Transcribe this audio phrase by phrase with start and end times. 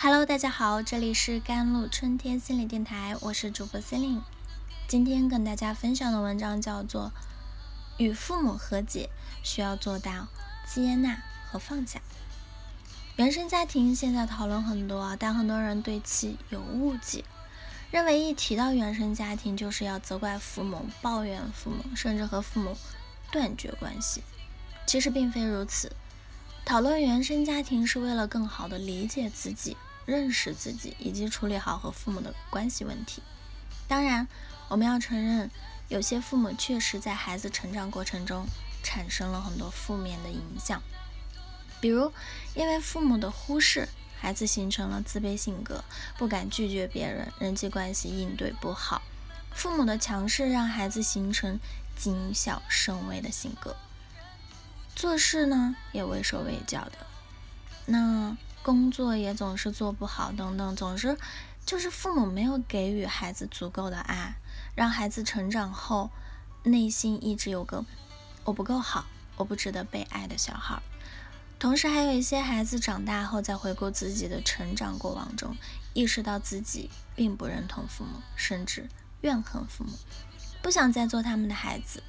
[0.00, 4.22] Hello，大家好，这里是甘露春天心理电台，我是主播心灵。
[4.86, 7.10] 今天跟大家分享的文章叫做
[7.96, 9.10] 《与父母和解
[9.42, 10.28] 需要做到
[10.64, 11.20] 接纳
[11.50, 11.98] 和放下》。
[13.16, 17.24] 原生家庭现在讨论很多，但很多人对其有误解，
[17.90, 22.76] 认为一提到原生家庭就是要责怪父母、抱怨父母，甚至和父母
[23.32, 24.22] 断绝关系。
[24.86, 25.90] 其实并非如此。
[26.64, 29.76] 讨论原生家庭是为了更好的理解自己。
[30.08, 33.22] 认识自己以及处理好和父母的关系问题。
[33.86, 34.26] 当然，
[34.68, 35.50] 我们要承认，
[35.88, 38.46] 有些父母确实在孩子成长过程中
[38.82, 40.82] 产生了很多负面的影响。
[41.78, 42.10] 比如，
[42.54, 43.86] 因为父母的忽视，
[44.18, 45.84] 孩子形成了自卑性格，
[46.16, 49.02] 不敢拒绝别人，人际关系应对不好。
[49.52, 51.60] 父母的强势让孩子形成
[51.94, 53.76] 谨小慎微的性格，
[54.96, 57.06] 做事呢也畏手畏脚的。
[57.84, 58.38] 那。
[58.68, 61.16] 工作也总是做不好，等等，总之
[61.64, 64.34] 就是父母没有给予孩子足够的爱，
[64.74, 66.10] 让孩子成长后
[66.64, 67.86] 内心一直有个
[68.44, 69.06] 我不够好，
[69.38, 70.82] 我不值得被爱的小孩。
[71.58, 75.56] 同时，还有一些孩子长大后，在回顾自己的成长过往中，
[75.94, 78.86] 意识到自己并不认同父母，甚至
[79.22, 79.92] 怨恨父母，
[80.60, 82.02] 不想再做他们的孩子。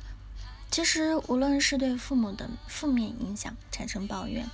[0.69, 4.49] 其实，无论是对父母的负面影响产生抱怨。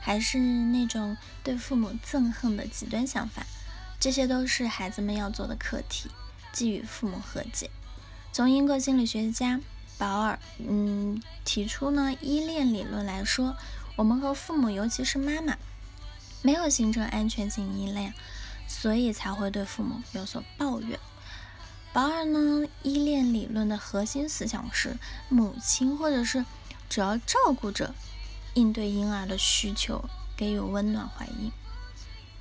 [0.00, 3.46] 还是那种对父母憎恨的极端想法，
[4.00, 6.10] 这些都是孩子们要做的课题，
[6.52, 7.70] 即与父母和解。
[8.32, 9.60] 从英国心理学家
[9.98, 13.56] 保尔，嗯，提出呢依恋理论来说，
[13.96, 15.58] 我们和父母，尤其是妈妈，
[16.42, 18.14] 没有形成安全性依恋，
[18.66, 20.98] 所以才会对父母有所抱怨。
[21.92, 24.96] 保尔呢依恋理论的核心思想是，
[25.28, 26.46] 母亲或者是
[26.88, 27.94] 主要照顾者。
[28.54, 30.04] 应对婴儿的需求，
[30.36, 31.52] 给予温暖怀疑，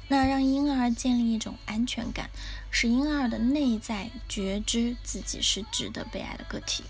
[0.07, 2.29] 那让婴儿建立一种安全感，
[2.71, 6.83] 使婴儿的内在觉知自己是值得被爱的个体，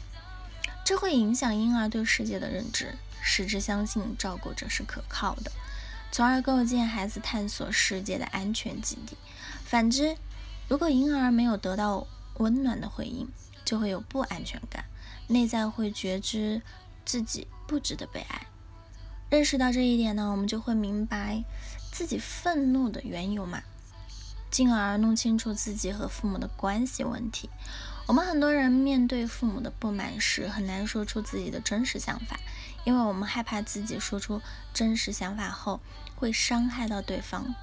[0.86, 5.52] 这会影响婴儿对世界的认知，使之相信照顾者是可靠的，
[6.12, 9.18] 从而构建孩子探索世界的安全基地。
[9.66, 10.16] 反之，
[10.68, 13.28] 如果婴儿没有得到温暖的回应，
[13.66, 14.86] 就会有不安全感，
[15.28, 16.62] 内在会觉知
[17.06, 18.48] 自己不值得被爱。
[19.30, 21.44] 认识到这一点呢，我们就会明白
[21.92, 23.62] 自己愤怒的缘由嘛，
[24.50, 27.48] 进而弄清楚自己和父母的关系问题。
[28.08, 32.40] 我们很多人面对父母的不满时，很难说出自己的真实想法，
[32.84, 34.42] 因为我们害怕自己说出
[34.74, 35.80] 真实想法后
[36.16, 37.54] 会伤害到对方，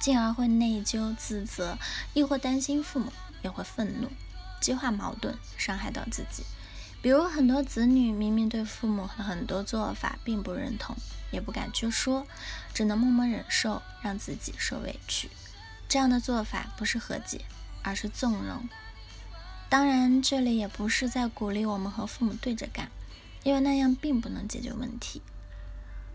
[0.00, 1.76] 进而会内疚自责，
[2.14, 3.12] 亦或担心父母
[3.42, 4.08] 也会愤怒，
[4.58, 6.44] 激化矛盾，伤害到自己。
[7.00, 10.96] 比如很多子女明明对父母的很多做法并不认同，
[11.30, 12.26] 也不敢去说，
[12.74, 15.30] 只能默默忍受，让自己受委屈。
[15.88, 17.42] 这样的做法不是和解，
[17.82, 18.68] 而是纵容。
[19.68, 22.90] 当然，这里也不是在鼓励我们和父母对着干，
[23.44, 25.22] 因为那样并不能解决问题。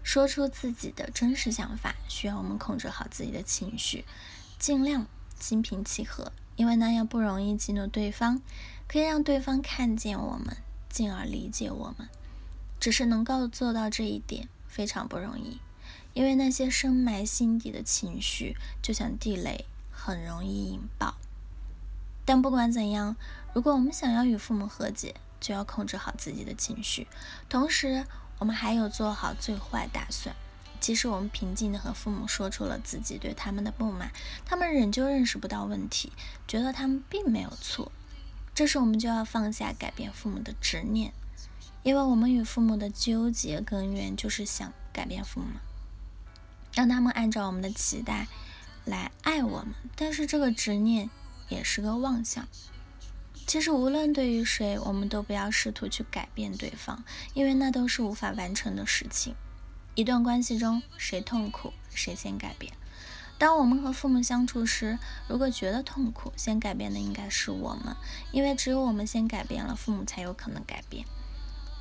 [0.04, 4.04] 说出自己的真实想法，需要我们控制好自己的情绪，
[4.60, 5.08] 尽量
[5.40, 8.42] 心平气和，因为那样不容易激怒对方，
[8.88, 10.58] 可以让对方看见我们。
[10.94, 12.08] 进而理解我们，
[12.80, 15.60] 只是能够做到这一点非常不容易，
[16.14, 21.16] 因为那些深埋心底的情绪就像地雷，很容易引爆。
[22.24, 23.16] 但不管怎样，
[23.56, 27.08] 如果我们想要与父母和解，就要控制好自己的情绪，
[27.50, 28.06] 同时
[28.38, 30.36] 我们还有做好最坏打算。
[30.80, 34.12] 即使我们平静地和父母说出了自己对他们的不满，
[34.46, 36.12] 他们仍旧认识不到问题，
[36.48, 37.92] 觉得他们并没有错。
[38.56, 41.12] 这时，我们就要放下改变父母的执念，
[41.82, 45.48] 因为我们与父母的纠结根源就是想改变父母，
[46.74, 48.28] 让他们按照我们的期待
[48.86, 49.74] 来爱我们。
[49.96, 51.10] 但是，这个执念
[51.50, 52.48] 也是个妄想。
[53.48, 57.04] 其实，无论对于谁，我们都不要试图去改变对方，
[57.34, 59.34] 因为那都是无法完成的事情。
[59.96, 62.72] 一段关系中，谁痛苦，谁先改变。
[63.44, 64.98] 当我们和父母相处时，
[65.28, 67.94] 如果觉得痛苦，先改变的应该是我们，
[68.32, 71.06] 因为只有我们先改变了，父母才有可能改变。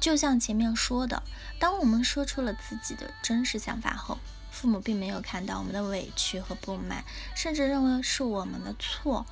[0.00, 1.22] 就像前面说的，
[1.60, 4.18] 当我们说出了自己的真实想法后，
[4.50, 7.04] 父母并没有看到我们的委屈和不满，
[7.36, 9.24] 甚至认为是我们的错。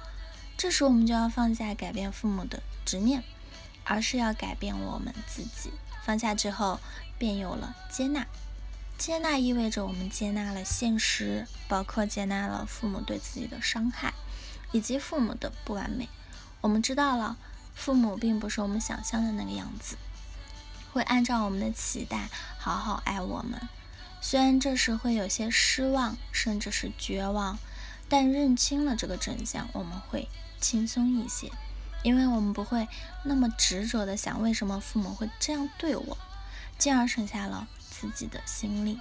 [0.57, 3.25] 这时，我们就要放下改变父母的执念，
[3.83, 5.73] 而是要改变我们自己。
[6.05, 6.79] 放下之后，
[7.19, 8.25] 便有了接纳。
[9.01, 14.13] 接纳意味着我们接纳了现实，包括接纳了父母对自己的伤害，
[14.73, 16.07] 以及父母的不完美。
[16.61, 17.39] 我们知道了，
[17.75, 19.97] 父母并不是我们想象的那个样子，
[20.93, 23.59] 会按照我们的期待好好爱我们。
[24.21, 27.59] 虽然这时会有些失望，甚至是绝望，
[28.07, 30.29] 但认清了这个真相，我们会
[30.61, 31.51] 轻松一些，
[32.03, 32.87] 因为我们不会
[33.25, 36.19] 那么执着的想为什么父母会这样对我，
[36.77, 37.67] 进而省下了
[38.01, 38.99] 自己的心力。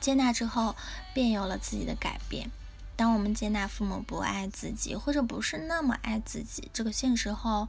[0.00, 0.74] 接纳之后，
[1.14, 2.50] 便有了自己的改变。
[2.96, 7.68] 当我们接纳父母不爱自己，或者不是那么爱自己这个现实后，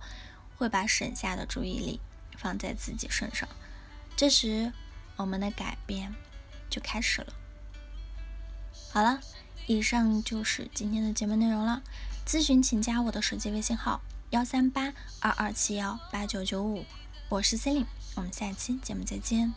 [0.58, 2.00] 会把省下的注意力
[2.38, 3.48] 放在自己身上。
[4.16, 4.72] 这时，
[5.16, 6.16] 我们的改变
[6.70, 7.34] 就开始了。
[8.92, 9.20] 好了，
[9.68, 11.84] 以上就是今天的节目内容了。
[12.26, 14.02] 咨询请加我的手机微信号：
[14.32, 16.84] 幺三八二二七幺八九九五，
[17.30, 19.54] 我是 c e l i n e 我们下期节目再见。